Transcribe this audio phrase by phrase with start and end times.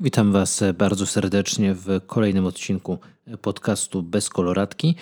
[0.00, 2.98] Witam Was bardzo serdecznie w kolejnym odcinku
[3.42, 4.94] podcastu Bez Koloratki.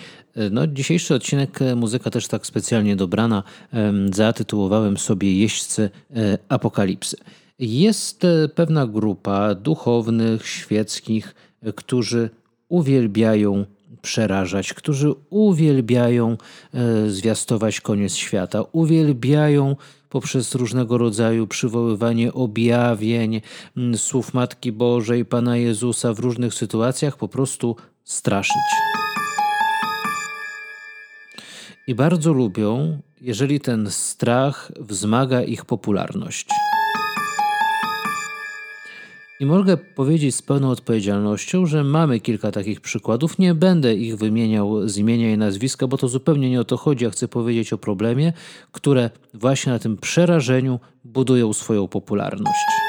[0.51, 3.43] No, dzisiejszy odcinek muzyka też tak specjalnie dobrana
[4.13, 5.89] zatytułowałem sobie Jeźdźcy
[6.49, 7.17] Apokalipsy.
[7.59, 8.21] Jest
[8.55, 11.35] pewna grupa duchownych, świeckich,
[11.75, 12.29] którzy
[12.69, 13.65] uwielbiają
[14.01, 16.37] przerażać, którzy uwielbiają
[16.73, 19.75] e, zwiastować koniec świata, uwielbiają
[20.09, 23.41] poprzez różnego rodzaju przywoływanie objawień,
[23.95, 28.63] słów Matki Bożej, Pana Jezusa w różnych sytuacjach po prostu straszyć.
[31.87, 36.47] I bardzo lubią, jeżeli ten strach wzmaga ich popularność.
[39.43, 43.39] I mogę powiedzieć z pełną odpowiedzialnością, że mamy kilka takich przykładów.
[43.39, 47.03] Nie będę ich wymieniał z imienia i nazwiska, bo to zupełnie nie o to chodzi.
[47.05, 48.33] Ja chcę powiedzieć o problemie,
[48.71, 52.82] które właśnie na tym przerażeniu budują swoją popularność.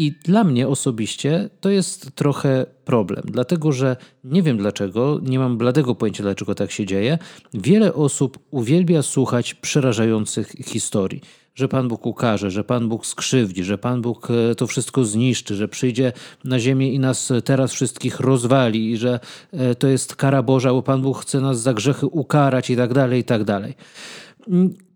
[0.00, 5.58] I dla mnie osobiście to jest trochę problem, dlatego że nie wiem dlaczego, nie mam
[5.58, 7.18] bladego pojęcia, dlaczego tak się dzieje.
[7.54, 11.20] Wiele osób uwielbia słuchać przerażających historii
[11.54, 15.54] że Pan Bóg ukaże, że Pan Bóg skrzywdzi, że Pan Bóg e, to wszystko zniszczy,
[15.54, 16.12] że przyjdzie
[16.44, 19.20] na ziemię i nas teraz wszystkich rozwali i że
[19.52, 22.94] e, to jest kara Boża, bo Pan Bóg chce nas za grzechy ukarać i tak
[22.94, 23.74] dalej, i tak dalej.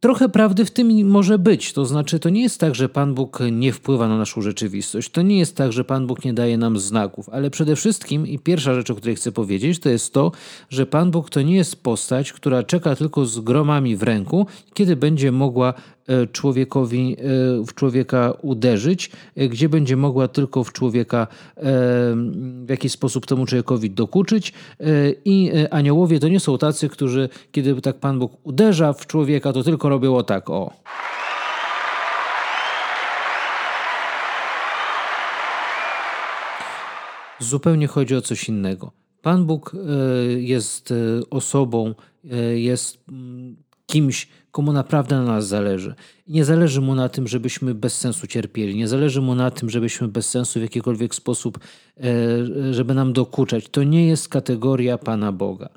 [0.04, 1.72] Trochę prawdy w tym może być.
[1.72, 5.10] To znaczy, to nie jest tak, że Pan Bóg nie wpływa na naszą rzeczywistość.
[5.10, 7.28] To nie jest tak, że Pan Bóg nie daje nam znaków.
[7.28, 10.32] Ale przede wszystkim, i pierwsza rzecz, o której chcę powiedzieć, to jest to,
[10.70, 14.96] że Pan Bóg to nie jest postać, która czeka tylko z gromami w ręku, kiedy
[14.96, 15.74] będzie mogła
[16.06, 21.26] e, człowiekowi, e, w człowieka uderzyć, e, gdzie będzie mogła tylko w człowieka
[22.64, 24.52] w jakiś sposób temu człowiekowi dokuczyć.
[25.24, 29.62] I aniołowie to nie są tacy, którzy, kiedy tak Pan Bóg uderza w człowieka, to
[29.62, 30.72] tylko robią tak, o.
[37.38, 38.92] Zupełnie chodzi o coś innego.
[39.22, 39.78] Pan Bóg e,
[40.32, 40.94] jest e,
[41.30, 41.94] osobą,
[42.30, 43.56] e, jest mm,
[43.86, 45.94] kimś, komu naprawdę na nas zależy.
[46.28, 48.76] Nie zależy mu na tym, żebyśmy bez sensu cierpieli.
[48.76, 51.58] Nie zależy mu na tym, żebyśmy bez sensu w jakikolwiek sposób,
[52.70, 53.68] żeby nam dokuczać.
[53.68, 55.68] To nie jest kategoria Pana Boga.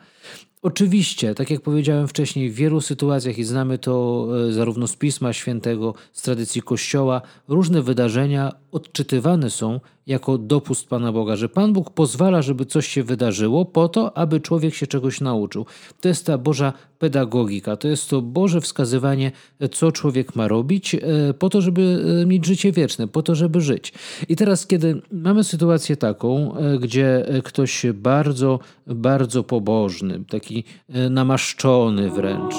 [0.62, 5.34] Oczywiście, tak jak powiedziałem wcześniej, w wielu sytuacjach i znamy to e, zarówno z Pisma
[5.34, 11.90] Świętego, z tradycji Kościoła, różne wydarzenia odczytywane są jako dopust Pana Boga, że Pan Bóg
[11.90, 15.66] pozwala, żeby coś się wydarzyło po to, aby człowiek się czegoś nauczył.
[16.02, 19.32] To jest ta Boża pedagogika, to jest to Boże wskazywanie,
[19.72, 21.00] co człowiek ma robić e,
[21.40, 23.94] po to, żeby e, mieć życie wieczne, po to, żeby żyć.
[24.30, 30.64] I teraz, kiedy mamy sytuację taką, e, gdzie ktoś bardzo, bardzo pobożny, taki
[31.10, 32.56] namaszczony wręcz,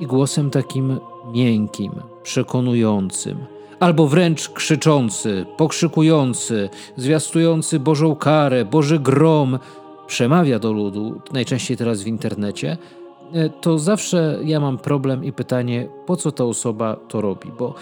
[0.00, 1.00] i głosem takim
[1.32, 1.92] miękkim,
[2.22, 3.38] przekonującym,
[3.80, 9.58] albo wręcz krzyczący, pokrzykujący, zwiastujący Bożą karę, Boży grom,
[10.06, 12.76] przemawia do ludu, najczęściej teraz w internecie,
[13.32, 17.74] e, to zawsze ja mam problem i pytanie, po co ta osoba to robi, bo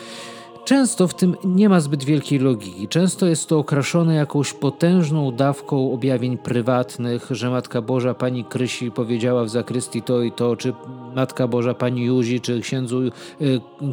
[0.69, 2.89] Często w tym nie ma zbyt wielkiej logiki.
[2.89, 9.45] Często jest to okraszone jakąś potężną dawką objawień prywatnych, że Matka Boża Pani Krysi powiedziała
[9.45, 10.73] w zakrystii to i to, czy
[11.15, 13.11] Matka Boża Pani Józi, czy księdzu y,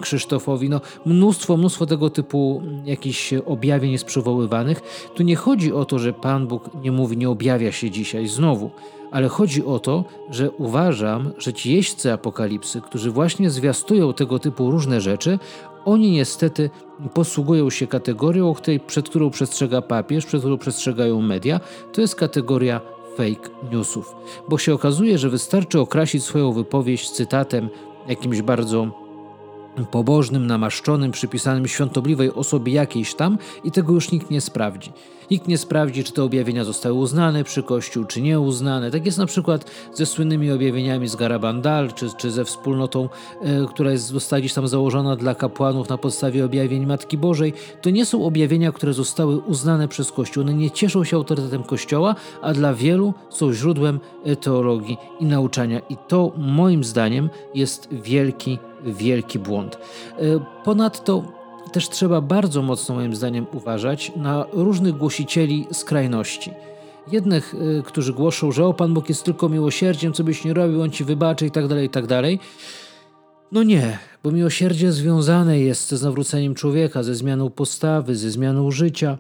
[0.02, 0.70] Krzysztofowi.
[0.70, 4.82] No, mnóstwo, mnóstwo tego typu jakichś objawień jest przywoływanych.
[5.14, 8.72] Tu nie chodzi o to, że Pan Bóg nie mówi, nie objawia się dzisiaj znowu
[9.12, 14.72] ale chodzi o to, że uważam, że ci jeźdźcy apokalipsy, którzy właśnie zwiastują tego typu
[14.72, 15.40] różne rzeczy,
[15.86, 16.70] oni niestety
[17.14, 21.60] posługują się kategorią, której, przed którą przestrzega papież, przed którą przestrzegają media.
[21.94, 22.82] To jest kategoria
[23.18, 24.16] fake newsów,
[24.50, 27.70] bo się okazuje, że wystarczy okrasić swoją wypowiedź cytatem
[28.08, 29.05] jakimś bardzo
[29.92, 34.92] pobożnym, namaszczonym, przypisanym świątobliwej osobie jakiejś tam i tego już nikt nie sprawdzi.
[35.32, 38.92] Nikt nie sprawdzi, czy te objawienia zostały uznane przy Kościół, czy nie uznane.
[38.92, 43.10] Tak jest na przykład ze słynnymi objawieniami z Garabandal, czy, czy ze wspólnotą,
[43.42, 47.54] e, która jest, została gdzieś tam założona dla kapłanów na podstawie objawień Matki Bożej.
[47.82, 50.44] To nie są objawienia, które zostały uznane przez Kościół.
[50.44, 55.80] One nie cieszą się autorytetem Kościoła, a dla wielu są źródłem e, teologii i nauczania.
[55.90, 59.76] I to moim zdaniem jest wielki wielki błąd.
[59.76, 60.20] E,
[60.64, 61.24] ponadto
[61.72, 66.52] też trzeba bardzo mocno, moim zdaniem, uważać na różnych głosicieli skrajności.
[67.12, 70.82] Jednych, e, którzy głoszą, że o Pan Bóg jest tylko miłosierdziem, co byś nie robił,
[70.82, 72.40] On ci wybaczy i tak dalej, i tak dalej.
[73.52, 79.18] No nie, bo miłosierdzie związane jest z nawróceniem człowieka, ze zmianą postawy, ze zmianą życia.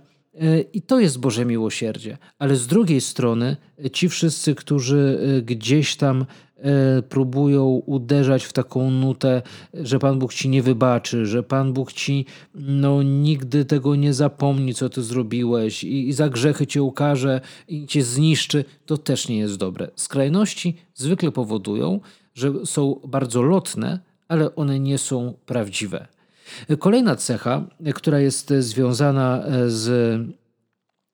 [0.74, 2.18] I to jest Boże miłosierdzie.
[2.40, 3.58] Ale z drugiej strony,
[3.94, 6.26] ci wszyscy, którzy gdzieś tam
[6.66, 9.42] E, próbują uderzać w taką nutę,
[9.74, 14.74] że Pan Bóg ci nie wybaczy, że Pan Bóg ci no, nigdy tego nie zapomni,
[14.74, 19.38] co ty zrobiłeś i, i za grzechy cię ukaże i cię zniszczy, to też nie
[19.38, 19.88] jest dobre.
[19.96, 22.00] Skrajności zwykle powodują,
[22.34, 26.08] że są bardzo lotne, ale one nie są prawdziwe.
[26.80, 27.64] Kolejna cecha,
[27.96, 30.22] która jest związana z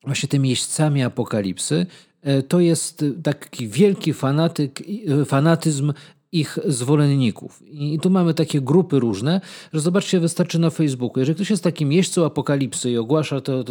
[0.03, 1.85] właśnie tymi jeźdźcami apokalipsy,
[2.21, 4.81] E, to jest taki wielki fanatyk,
[5.21, 5.93] e, fanatyzm
[6.31, 7.63] ich zwolenników.
[7.71, 9.41] I tu mamy takie grupy różne,
[9.73, 11.19] że zobaczcie, wystarczy na Facebooku.
[11.19, 13.63] Jeżeli ktoś jest takim jeźdźcą apokalipsy i ogłasza tę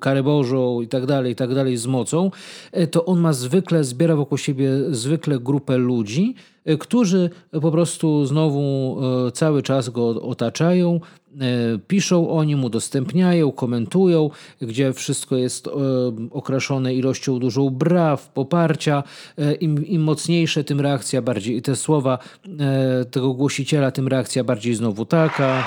[0.00, 2.30] karę Bożą i tak dalej, i tak dalej z mocą,
[2.72, 6.34] e, to on ma zwykle, zbiera wokół siebie zwykle grupę ludzi,
[6.80, 7.30] którzy
[7.62, 8.96] po prostu znowu
[9.32, 11.00] cały czas go otaczają,
[11.40, 14.30] E, piszą o nim, udostępniają, komentują,
[14.60, 15.68] gdzie wszystko jest
[16.30, 19.02] okraszone ilością dużą braw, poparcia.
[19.60, 22.18] Im, Im mocniejsze, tym reakcja bardziej, te słowa
[23.10, 25.66] tego głosiciela, tym reakcja bardziej znowu taka.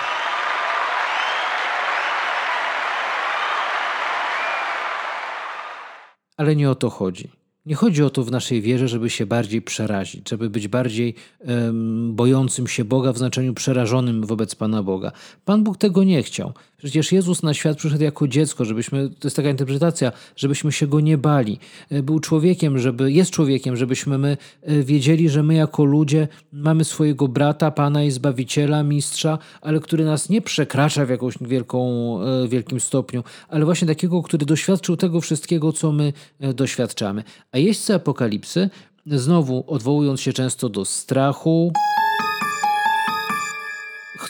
[6.37, 7.38] Ale nie o to chodzi.
[7.65, 12.15] Nie chodzi o to w naszej wierze, żeby się bardziej przerazić, żeby być bardziej um,
[12.15, 15.11] bojącym się Boga w znaczeniu przerażonym wobec Pana Boga.
[15.45, 16.53] Pan Bóg tego nie chciał.
[16.79, 20.99] Przecież Jezus na świat przyszedł jako dziecko, żebyśmy, to jest taka interpretacja, żebyśmy się go
[20.99, 21.59] nie bali.
[21.89, 26.83] E, był człowiekiem, żeby, jest człowiekiem, żebyśmy my e, wiedzieli, że my jako ludzie mamy
[26.83, 31.79] swojego brata, Pana i Zbawiciela, Mistrza, ale który nas nie przekracza w jakąś wielką,
[32.21, 37.23] e, wielkim stopniu, ale właśnie takiego, który doświadczył tego wszystkiego, co my doświadczamy.
[37.51, 38.69] A jeźdźcy apokalipsy,
[39.05, 41.73] znowu odwołując się często do strachu,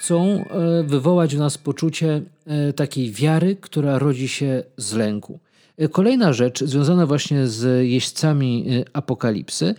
[0.10, 5.40] chcą e, wywołać w nas poczucie e, takiej wiary, która rodzi się z lęku.
[5.78, 9.76] E, kolejna rzecz związana właśnie z jeźdźcami apokalipsy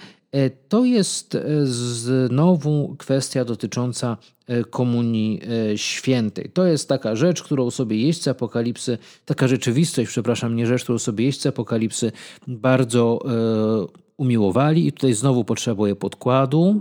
[0.68, 4.16] to jest znowu kwestia dotycząca
[4.70, 5.40] komunii
[5.76, 6.50] świętej.
[6.54, 11.24] To jest taka rzecz, którą sobie jeźdźcy apokalipsy, taka rzeczywistość, przepraszam, nie rzecz, którą sobie
[11.24, 12.12] jeźdźcy apokalipsy
[12.46, 13.18] bardzo
[14.16, 16.80] umiłowali i tutaj znowu potrzebuję podkładu.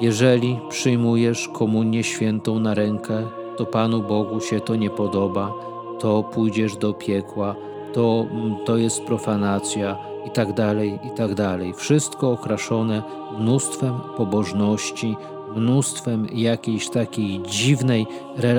[0.00, 5.52] Jeżeli przyjmujesz komunię świętą na rękę, to Panu Bogu się to nie podoba,
[6.00, 7.56] to pójdziesz do piekła,
[7.92, 11.74] to, mm, to jest profanacja i tak dalej, i tak dalej.
[11.74, 13.02] Wszystko okraszone
[13.38, 15.16] mnóstwem pobożności,
[15.56, 18.06] mnóstwem jakiejś takiej dziwnej,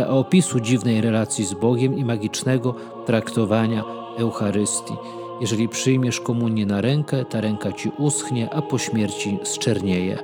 [0.08, 2.76] opisu dziwnej relacji z Bogiem i magicznego
[3.06, 3.84] traktowania
[4.18, 4.94] Eucharystii.
[5.42, 10.18] Jeżeli przyjmiesz komunię na rękę, ta ręka ci uschnie, a po śmierci zczernieje.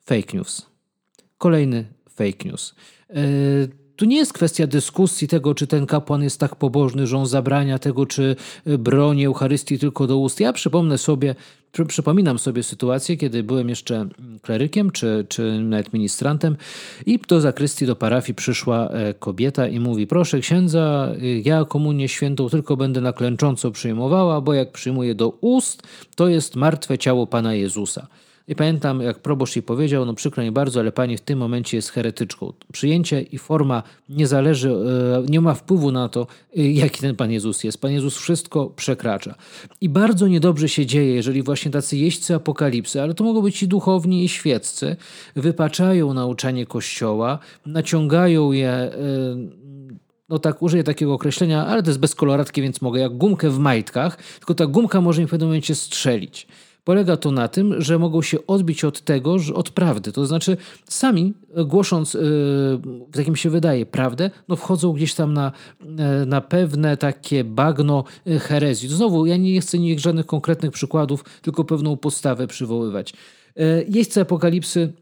[0.00, 0.66] Fake news.
[1.38, 2.74] Kolejny fake news.
[3.10, 3.14] E,
[3.96, 7.78] tu nie jest kwestia dyskusji tego, czy ten kapłan jest tak pobożny, że on zabrania
[7.78, 8.36] tego, czy
[8.66, 10.40] broni Eucharystii tylko do ust.
[10.40, 11.34] Ja przypomnę sobie,
[11.72, 14.08] przy, przypominam sobie sytuację, kiedy byłem jeszcze
[14.42, 16.56] klerykiem, czy, czy nawet ministrantem
[17.06, 21.12] i do zakrystii, do parafii przyszła e, kobieta i mówi, proszę księdza,
[21.44, 25.82] ja komunię świętą tylko będę na klęcząco przyjmowała, bo jak przyjmuję do ust,
[26.16, 28.06] to jest martwe ciało Pana Jezusa.
[28.48, 31.76] I pamiętam, jak proboszcz jej powiedział, no przykro mi bardzo, ale pani w tym momencie
[31.76, 32.52] jest heretyczką.
[32.72, 37.30] Przyjęcie i forma nie zależy, e, nie ma wpływu na to, e, jaki ten Pan
[37.30, 37.80] Jezus jest.
[37.80, 39.34] Pan Jezus wszystko przekracza.
[39.80, 43.68] I bardzo niedobrze się dzieje, jeżeli właśnie tacy jeźdźcy apokalipsy, ale to mogą być i
[43.68, 44.96] duchowni, i świeccy,
[45.36, 48.90] wypaczają nauczanie Kościoła, naciągają je e,
[50.28, 53.58] no tak, użyję takiego określenia, ale to jest bez koloratki, więc mogę, jak gumkę w
[53.58, 56.46] majtkach, tylko ta gumka może mi w pewnym momencie strzelić.
[56.84, 60.12] Polega to na tym, że mogą się odbić od tego, od prawdy.
[60.12, 60.56] To znaczy,
[60.88, 62.16] sami e, głosząc,
[63.10, 65.52] tak jak mi się wydaje, prawdę, no wchodzą gdzieś tam na,
[65.98, 68.04] e, na pewne takie bagno
[68.40, 68.88] herezji.
[68.88, 73.12] Znowu, ja nie chcę niech żadnych konkretnych przykładów, tylko pewną postawę przywoływać.
[73.88, 74.92] Jeźdźcy apokalipsy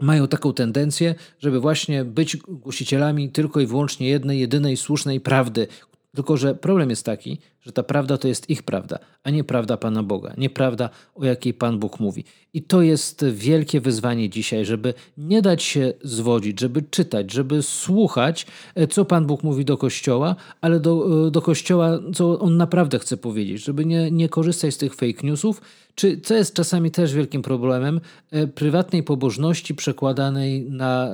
[0.00, 5.66] mają taką tendencję, żeby właśnie być głosicielami tylko i wyłącznie jednej, jedynej słusznej prawdy,
[6.14, 9.76] tylko, że problem jest taki, że ta prawda to jest ich prawda, a nie prawda
[9.76, 12.24] Pana Boga, nie prawda, o jakiej Pan Bóg mówi.
[12.54, 18.46] I to jest wielkie wyzwanie dzisiaj, żeby nie dać się zwodzić, żeby czytać, żeby słuchać,
[18.74, 22.98] e, co Pan Bóg mówi do Kościoła, ale do, e, do Kościoła, co On naprawdę
[22.98, 25.60] chce powiedzieć, żeby nie, nie korzystać z tych fake newsów,
[25.94, 28.00] czy co jest czasami też wielkim problemem,
[28.30, 31.10] e, prywatnej pobożności przekładanej na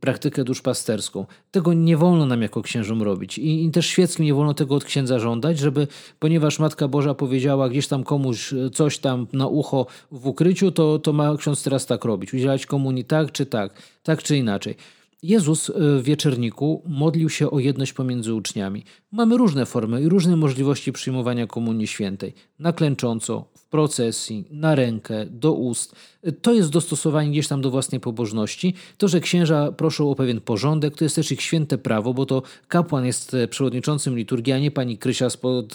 [0.00, 1.26] praktykę duszpasterską.
[1.50, 4.84] Tego nie wolno nam jako księżom robić i, i też świeckim nie wolno tego od
[4.84, 5.86] księdza żądać, żeby,
[6.18, 10.98] ponieważ Matka Boża powiedziała gdzieś tam komuś e, coś tam na ucho w ukryciu, to,
[10.98, 14.76] to ma ksiądz teraz tak robić, udzielać komunii tak czy tak, tak czy inaczej.
[15.24, 18.84] Jezus w wieczerniku modlił się o jedność pomiędzy uczniami.
[19.12, 22.34] Mamy różne formy i różne możliwości przyjmowania Komunii Świętej.
[22.58, 25.94] Na klęcząco, w procesji, na rękę, do ust.
[26.42, 28.74] To jest dostosowanie gdzieś tam do własnej pobożności.
[28.98, 32.42] To, że księża proszą o pewien porządek, to jest też ich święte prawo, bo to
[32.68, 35.74] kapłan jest przewodniczącym liturgii, a nie pani Krysia spod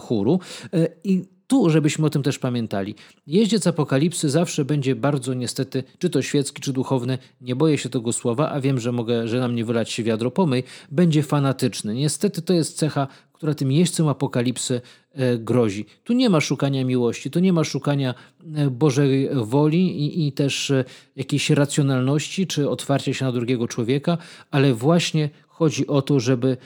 [0.00, 0.40] chóru.
[1.04, 2.94] I tu, żebyśmy o tym też pamiętali.
[3.26, 8.12] Jeździec apokalipsy zawsze będzie bardzo niestety, czy to świecki, czy duchowny, nie boję się tego
[8.12, 11.94] słowa, a wiem, że mogę, że na mnie wylać się wiadro pomyj, będzie fanatyczny.
[11.94, 14.80] Niestety to jest cecha, która tym jeźdźcom apokalipsy
[15.12, 15.86] e, grozi.
[16.04, 18.14] Tu nie ma szukania miłości, tu nie ma szukania
[18.54, 20.84] e, Bożej woli i, i też e,
[21.16, 24.18] jakiejś racjonalności, czy otwarcia się na drugiego człowieka,
[24.50, 26.56] ale właśnie chodzi o to, żeby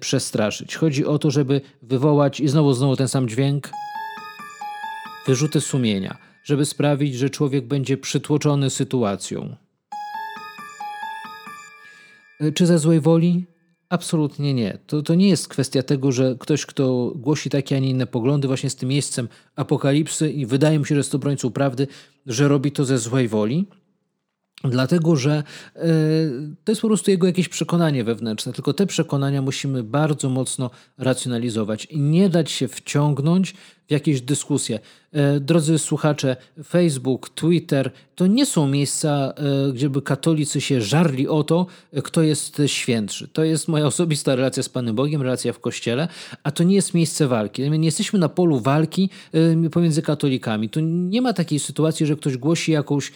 [0.00, 0.76] przestraszyć.
[0.76, 3.70] Chodzi o to, żeby wywołać i znowu, znowu ten sam dźwięk–
[5.26, 9.56] wyrzuty sumienia, żeby sprawić, że człowiek będzie przytłoczony sytuacją.
[12.40, 13.46] E, czy ze złej woli?
[13.88, 14.78] Absolutnie nie.
[14.86, 18.48] To, to nie jest kwestia tego, że ktoś, kto głosi takie, a nie inne poglądy,
[18.48, 21.86] właśnie z tym miejscem apokalipsy i wydaje mi się, że jest obrońcą prawdy,
[22.26, 23.66] że robi to ze złej woli.
[24.64, 25.42] Dlatego, że
[25.76, 25.82] e,
[26.64, 31.84] to jest po prostu jego jakieś przekonanie wewnętrzne, tylko te przekonania musimy bardzo mocno racjonalizować
[31.84, 33.54] i nie dać się wciągnąć
[33.88, 34.78] w jakieś dyskusje.
[35.14, 39.34] E, drodzy słuchacze, Facebook, Twitter to nie są miejsca,
[39.68, 41.66] e, gdzie by katolicy się żarli o to,
[42.04, 43.28] kto jest świętszy.
[43.28, 46.08] To jest moja osobista relacja z Panem Bogiem, relacja w kościele,
[46.42, 47.70] a to nie jest miejsce walki.
[47.70, 49.10] My nie jesteśmy na polu walki
[49.64, 50.68] e, pomiędzy katolikami.
[50.68, 53.12] Tu nie ma takiej sytuacji, że ktoś głosi jakąś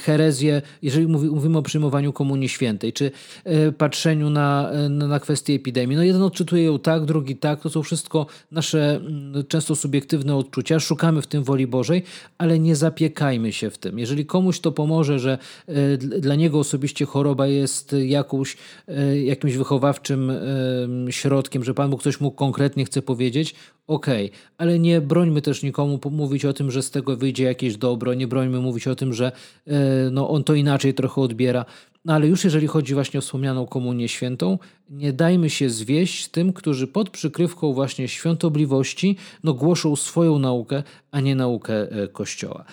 [0.00, 3.10] herezję, jeżeli mówimy o przyjmowaniu Komunii Świętej, czy
[3.78, 5.96] patrzeniu na, na kwestię epidemii.
[5.96, 7.60] No jeden odczytuje ją tak, drugi tak.
[7.60, 9.00] To są wszystko nasze
[9.48, 12.02] często subiektywne odczucia, szukamy w tym woli Bożej,
[12.38, 13.98] ale nie zapiekajmy się w tym.
[13.98, 18.56] Jeżeli komuś to pomoże, że e, dla niego osobiście choroba jest jakąś,
[18.88, 20.32] e, jakimś wychowawczym
[21.10, 23.54] środkiem, że Pan Bóg coś mu konkretnie chce powiedzieć,
[23.88, 24.38] okej, okay.
[24.58, 28.28] ale nie brońmy też nikomu mówić o tym, że z tego wyjdzie jakieś dobro, nie
[28.28, 29.32] brońmy mówić o tym, że
[29.66, 29.72] e,
[30.10, 31.64] no, on to inaczej trochę odbiera.
[32.04, 34.58] No ale już jeżeli chodzi właśnie o wspomnianą Komunię Świętą,
[34.90, 41.20] nie dajmy się zwieść tym, którzy pod przykrywką właśnie świątobliwości no, głoszą swoją naukę, a
[41.20, 42.64] nie naukę e, Kościoła.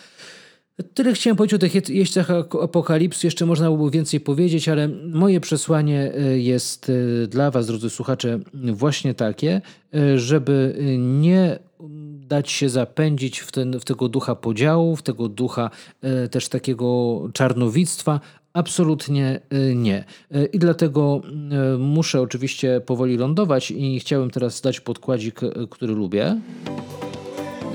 [0.93, 2.31] Tyle chciałem powiedzieć o tych jeźdźcach
[2.63, 3.27] apokalipsy.
[3.27, 6.91] Jeszcze można byłoby więcej powiedzieć, ale moje przesłanie e, jest
[7.23, 9.61] e, dla Was, drodzy słuchacze, właśnie takie,
[10.15, 11.59] żeby nie
[12.27, 15.69] dać się zapędzić w, ten, w tego ducha podziału, w tego ducha
[16.31, 18.19] też takiego czarnowictwa,
[18.53, 19.39] Absolutnie
[19.75, 20.03] nie.
[20.53, 21.21] I dlatego
[21.79, 25.39] muszę oczywiście powoli lądować i chciałem teraz dać podkładzik,
[25.69, 26.37] który lubię.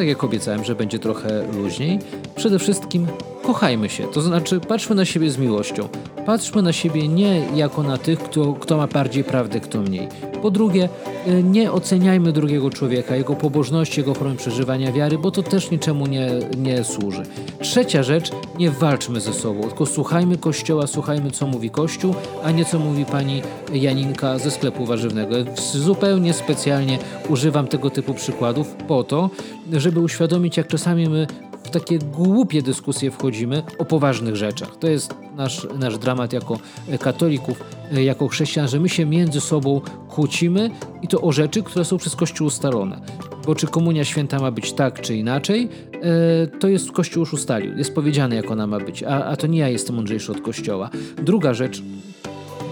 [0.01, 1.99] Tak jak obiecałem, że będzie trochę luźniej.
[2.37, 3.07] Przede wszystkim
[3.53, 5.89] kochajmy się, to znaczy patrzmy na siebie z miłością.
[6.27, 10.09] Patrzmy na siebie nie jako na tych, kto, kto ma bardziej prawdę, kto mniej.
[10.43, 10.89] Po drugie,
[11.29, 16.07] y, nie oceniajmy drugiego człowieka, jego pobożności, jego formy przeżywania wiary, bo to też niczemu
[16.07, 17.23] nie, nie służy.
[17.61, 22.15] Trzecia rzecz, nie walczmy ze sobą, tylko słuchajmy Kościoła, słuchajmy co mówi Kościół,
[22.45, 23.43] a nie co mówi pani
[23.73, 25.35] Janinka ze sklepu warzywnego.
[25.73, 29.31] Zupełnie specjalnie używam tego typu przykładów po to,
[29.73, 31.27] żeby uświadomić, jak czasami my
[31.71, 34.77] takie głupie dyskusje wchodzimy o poważnych rzeczach.
[34.77, 36.59] To jest nasz, nasz dramat jako
[37.01, 40.71] katolików, jako chrześcijan, że my się między sobą kłócimy
[41.03, 43.01] i to o rzeczy, które są przez Kościół ustalone.
[43.47, 45.69] Bo czy komunia święta ma być tak czy inaczej,
[46.03, 47.79] e, to jest Kościół już ustalił.
[47.79, 50.91] Jest powiedziane, jak ona ma być, a, a to nie ja jestem mądrzejszy od Kościoła.
[51.23, 51.83] Druga rzecz,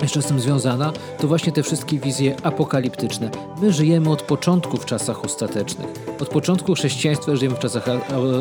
[0.03, 3.31] jeszcze z tym związana, to właśnie te wszystkie wizje apokaliptyczne.
[3.63, 5.87] My żyjemy od początku w czasach ostatecznych.
[6.21, 7.89] Od początku chrześcijaństwa żyjemy w czasach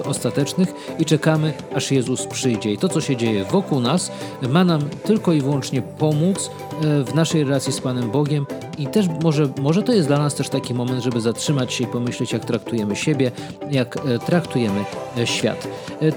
[0.05, 2.73] ostatecznych i czekamy, aż Jezus przyjdzie.
[2.73, 4.11] I to, co się dzieje wokół nas,
[4.49, 6.49] ma nam tylko i wyłącznie pomóc
[6.81, 8.45] e, w naszej relacji z Panem Bogiem
[8.77, 11.87] i też może, może to jest dla nas też taki moment, żeby zatrzymać się i
[11.87, 13.31] pomyśleć, jak traktujemy siebie,
[13.71, 14.85] jak e, traktujemy
[15.17, 15.67] e, świat.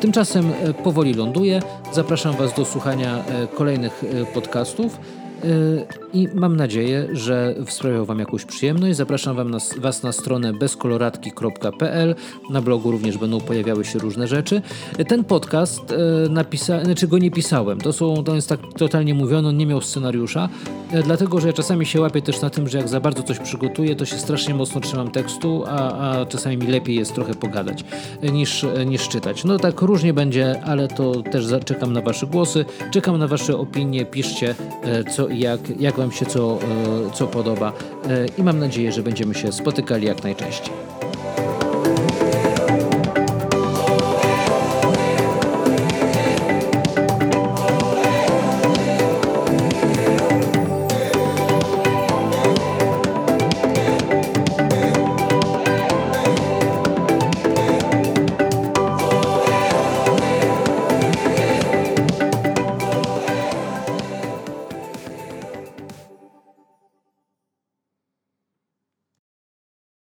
[0.00, 0.52] Tymczasem
[0.84, 1.62] powoli ląduję.
[1.92, 4.04] Zapraszam Was do słuchania kolejnych
[4.34, 4.98] podcastów.
[5.44, 8.96] Y, i mam nadzieję, że sprawiał Wam jakąś przyjemność.
[8.96, 12.14] Zapraszam wam na, Was na stronę bezkoloratki.pl.
[12.50, 14.62] Na blogu również będą pojawiały się różne rzeczy.
[15.08, 17.80] Ten podcast e, napisałem, znaczy go nie pisałem.
[17.80, 20.48] To, są, to jest tak totalnie mówione, on nie miał scenariusza,
[21.04, 23.96] dlatego że ja czasami się łapię też na tym, że jak za bardzo coś przygotuję,
[23.96, 27.84] to się strasznie mocno trzymam tekstu, a, a czasami mi lepiej jest trochę pogadać
[28.32, 29.44] niż, niż czytać.
[29.44, 34.04] No tak różnie będzie, ale to też czekam na Wasze głosy, czekam na Wasze opinie,
[34.04, 34.54] piszcie
[35.10, 36.58] co jak, jak Wam się co,
[37.08, 37.72] e, co podoba
[38.08, 40.72] e, i mam nadzieję, że będziemy się spotykali jak najczęściej.